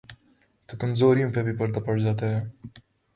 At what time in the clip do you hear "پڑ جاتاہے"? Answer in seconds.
1.85-2.39